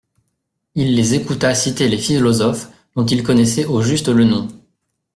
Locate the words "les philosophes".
1.87-2.69